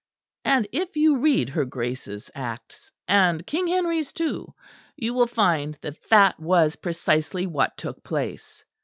And 0.43 0.67
if 0.71 0.97
you 0.97 1.19
read 1.19 1.49
her 1.49 1.63
Grace's 1.63 2.31
Acts, 2.33 2.91
and 3.07 3.45
King 3.45 3.67
Henry's 3.67 4.11
too, 4.11 4.51
you 4.95 5.13
will 5.13 5.27
find 5.27 5.77
that 5.83 6.09
that 6.09 6.39
was 6.39 6.75
precisely 6.75 7.45
what 7.45 7.77
took 7.77 8.03
place. 8.03 8.65